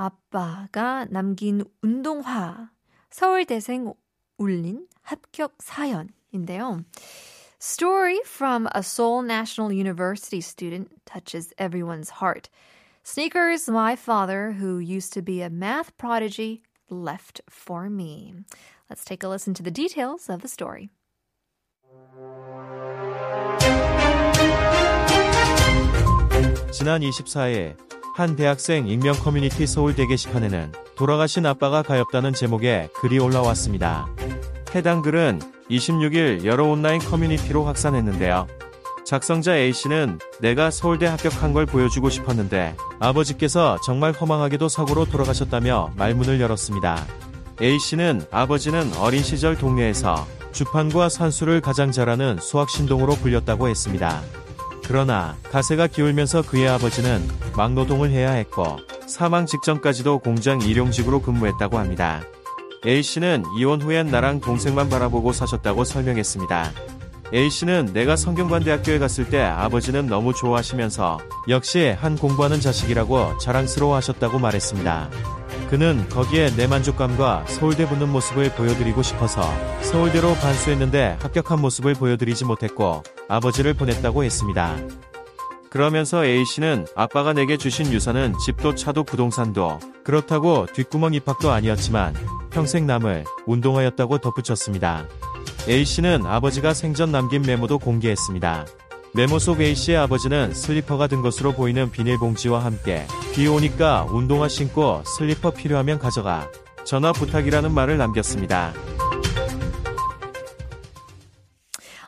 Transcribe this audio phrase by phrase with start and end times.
[0.00, 2.70] 아빠가 남긴 운동화
[3.10, 3.94] 서울대생
[4.38, 6.84] 울린 합격 사연인데요.
[7.58, 12.50] Story from a Seoul National University student touches everyone's heart.
[13.02, 18.34] Sneakers my father, who used to be a math prodigy, left for me.
[18.90, 20.90] Let's take a listen to the details of the story.
[26.70, 34.07] 지난 24일 한 대학생 익명 커뮤니티 서울대 게시판에는 돌아가신 아빠가 가엾다는 제목의 글이 올라왔습니다.
[34.75, 38.47] 해당 글은 26일 여러 온라인 커뮤니티로 확산했는데요.
[39.05, 47.05] 작성자 A씨는 내가 서울대 합격한 걸 보여주고 싶었는데 아버지께서 정말 허망하게도 사고로 돌아가셨다며 말문을 열었습니다.
[47.61, 54.21] A씨는 아버지는 어린 시절 동네에서 주판과 산수를 가장 잘하는 수학신동으로 불렸다고 했습니다.
[54.91, 57.25] 그러나 가세가 기울면서 그의 아버지는
[57.55, 62.21] 막노동을 해야 했고 사망 직전까지도 공장 일용직으로 근무했다고 합니다.
[62.85, 66.71] A씨는 이혼 후엔 나랑 동생만 바라보고 사셨다고 설명했습니다.
[67.33, 75.09] A씨는 내가 성균관대학교에 갔을 때 아버지는 너무 좋아하시면서 역시 한 공부하는 자식이라고 자랑스러워 하셨다고 말했습니다.
[75.71, 79.41] 그는 거기에 내 만족감과 서울대 붙는 모습을 보여드리고 싶어서
[79.79, 84.75] 서울대로 반수했는데 합격한 모습을 보여드리지 못했고 아버지를 보냈다고 했습니다.
[85.69, 92.15] 그러면서 A씨는 아빠가 내게 주신 유산은 집도 차도 부동산도 그렇다고 뒷구멍 입학도 아니었지만
[92.49, 95.07] 평생 남을 운동하였다고 덧붙였습니다.
[95.69, 98.65] A씨는 아버지가 생전 남긴 메모도 공개했습니다.
[99.13, 105.51] 메모 속 A씨의 아버지는 슬리퍼가 든 것으로 보이는 비닐봉지와 함께 비 오니까 운동화 신고 슬리퍼
[105.51, 106.49] 필요하면 가져가
[106.85, 108.73] 전화 부탁이라는 말을 남겼습니다.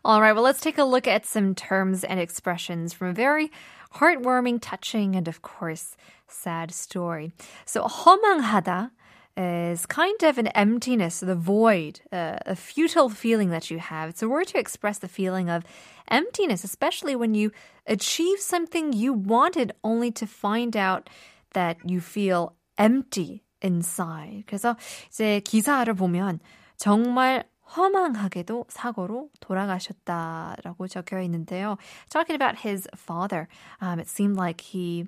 [0.05, 3.51] All right, well, let's take a look at some terms and expressions from a very
[3.99, 5.95] heartwarming, touching, and of course,
[6.27, 7.31] sad story.
[7.65, 8.91] So, 허망하다
[9.36, 14.10] is kind of an emptiness, the void, uh, a futile feeling that you have.
[14.10, 15.62] It's a word to express the feeling of
[16.10, 17.52] emptiness, especially when you
[17.86, 21.08] achieve something you wanted only to find out
[21.54, 24.44] that you feel empty inside.
[24.46, 24.76] 그래서
[25.08, 26.40] 이제 기사를 보면
[26.76, 27.44] 정말
[27.76, 31.76] 허망하게도 사고로 돌아가셨다라고 적혀 있는데요.
[32.08, 33.46] Talking about his father,
[33.80, 35.06] um, it seemed like he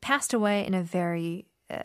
[0.00, 1.78] passed away in a very uh,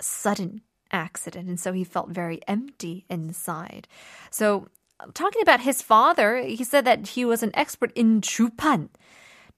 [0.00, 1.48] sudden accident.
[1.48, 3.86] And so he felt very empty inside.
[4.30, 4.68] So,
[5.14, 8.88] talking about his father, he said that he was an expert in chupan.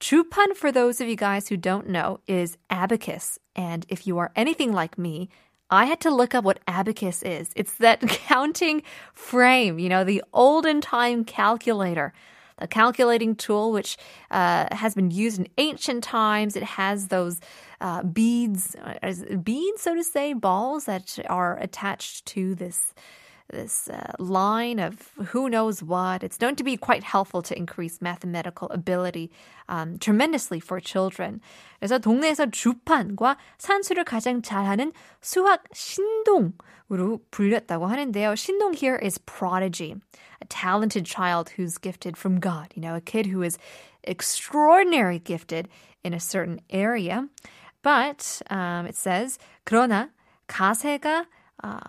[0.01, 3.39] Chupan, for those of you guys who don't know, is abacus.
[3.55, 5.29] And if you are anything like me,
[5.71, 7.51] I had to look up what abacus is.
[7.57, 8.83] It's that counting
[9.15, 12.13] frame, you know, the olden time calculator.
[12.59, 13.97] The calculating tool, which
[14.31, 17.41] uh, has been used in ancient times, it has those
[17.81, 22.95] uh, beads, uh, beads, so to say, balls that are attached to this
[23.52, 26.24] this uh, line of who knows what.
[26.24, 29.32] It's known to be quite helpful to increase mathematical ability
[29.70, 31.40] um, tremendously for children.
[31.80, 34.92] 그래서 동네에서 주판과 산수를 가장 잘하는
[35.22, 38.36] 수학 신동으로 불렸다고 하는데요.
[38.36, 39.96] 신동 here is prodigy,
[40.42, 42.74] a talented child who's gifted from God.
[42.76, 43.58] You know, a kid who is
[44.04, 45.70] extraordinary gifted
[46.04, 47.28] in a certain area.
[47.82, 50.10] But um, it says 그러나
[50.48, 51.26] 가세가
[51.64, 51.80] 아,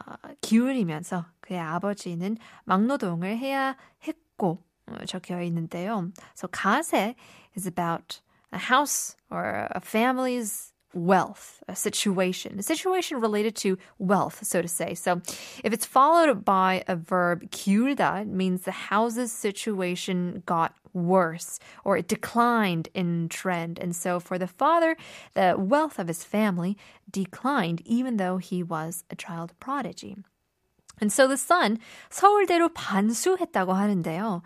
[0.40, 6.10] 기울이면서 그의 아버지는 막노동을 해야 했고 어, 적혀 있는데요.
[6.34, 7.14] So 가세
[7.56, 8.20] is about
[8.52, 14.68] a house or a family's wealth, a situation, a situation related to wealth, so to
[14.68, 14.94] say.
[14.94, 15.20] So
[15.62, 21.96] if it's followed by a verb 기울다, it means the house's situation got worse or
[21.96, 23.78] it declined in trend.
[23.78, 24.96] And so for the father,
[25.34, 26.76] the wealth of his family
[27.10, 30.16] declined even though he was a child prodigy.
[31.00, 31.78] And so the son
[32.10, 34.42] 서울대로 반수했다고 하는데요.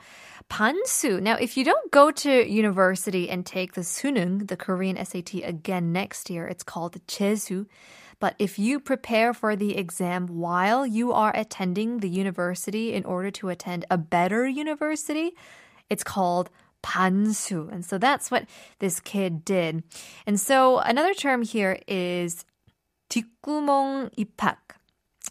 [0.49, 1.21] 반수.
[1.23, 5.93] Now, if you don't go to university and take the 수능, the Korean SAT again
[5.93, 7.65] next year, it's called jesu.
[8.21, 13.31] But if you prepare for the exam while you are attending the university in order
[13.33, 15.33] to attend a better university,
[15.91, 16.51] it's called
[16.85, 17.73] 반수.
[17.73, 18.47] And so that's what
[18.79, 19.83] this kid did.
[20.27, 22.45] And so another term here is
[23.11, 24.66] 뒷구멍 입학.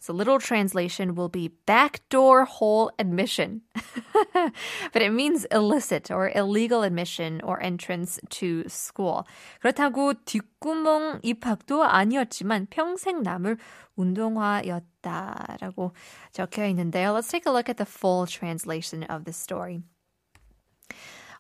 [0.06, 3.62] So literal translation will be backdoor hole admission.
[4.33, 9.25] but it means illicit or illegal admission or entrance to school.
[9.62, 13.57] 그렇다고 뒷구멍 입학도 아니었지만 평생 남을
[13.95, 15.92] 운동화였다라고
[16.31, 17.13] 적혀 있는데요.
[17.13, 19.83] Let's take a look at the full translation of the story.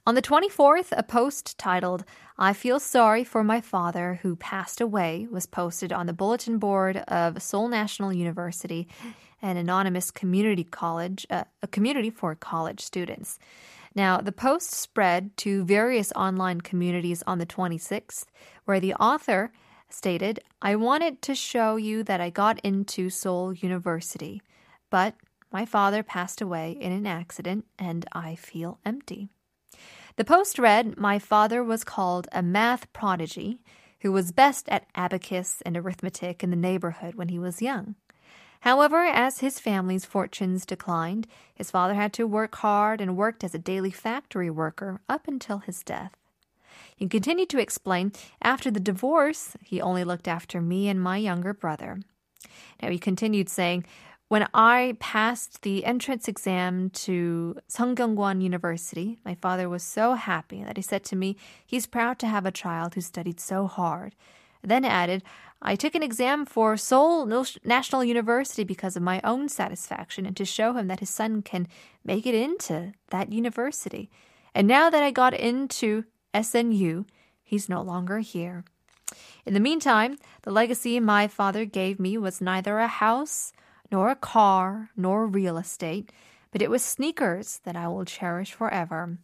[0.08, 2.04] On the 24th, a post titled,
[2.38, 6.98] I Feel Sorry for My Father Who Passed Away was posted on the bulletin board
[7.08, 8.86] of Seoul National University,
[9.42, 13.40] an anonymous community college, uh, a community for college students.
[13.96, 18.26] Now, the post spread to various online communities on the 26th,
[18.64, 19.50] where the author
[19.90, 24.40] stated, I wanted to show you that I got into Seoul University,
[24.88, 25.16] but
[25.50, 29.30] my father passed away in an accident and I feel empty.
[30.16, 33.60] The post read My father was called a math prodigy
[34.00, 37.96] who was best at abacus and arithmetic in the neighborhood when he was young.
[38.60, 43.54] However, as his family's fortunes declined, his father had to work hard and worked as
[43.54, 46.12] a daily factory worker up until his death.
[46.96, 51.52] He continued to explain after the divorce, he only looked after me and my younger
[51.52, 52.00] brother.
[52.82, 53.84] Now, he continued saying,
[54.28, 60.76] when I passed the entrance exam to Sungkyunkwan University, my father was so happy that
[60.76, 64.16] he said to me, he's proud to have a child who studied so hard.
[64.62, 65.22] Then added,
[65.62, 67.26] I took an exam for Seoul
[67.64, 71.68] National University because of my own satisfaction and to show him that his son can
[72.04, 74.10] make it into that university.
[74.54, 77.04] And now that I got into SNU,
[77.44, 78.64] he's no longer here.
[79.44, 83.52] In the meantime, the legacy my father gave me was neither a house,
[83.91, 86.11] nor a car, nor real estate,
[86.51, 89.17] but it was sneakers that I will cherish forever.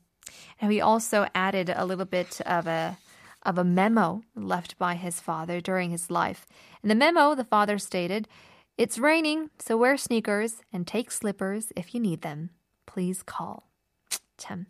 [0.60, 2.98] And he also added a little bit of a
[3.44, 6.45] of a memo left by his father during his life.
[6.84, 8.28] In the memo, the father stated,
[8.78, 12.50] It's raining, so wear sneakers and take slippers if you need them.
[12.86, 13.68] Please call.
[14.38, 14.66] 참,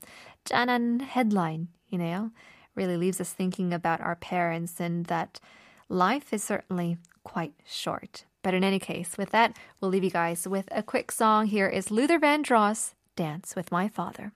[0.45, 2.31] 짠한 headline, you know,
[2.75, 5.39] really leaves us thinking about our parents and that
[5.89, 8.25] life is certainly quite short.
[8.42, 11.46] But in any case, with that, we'll leave you guys with a quick song.
[11.46, 14.32] Here is Luther Vandross, Dance with My Father.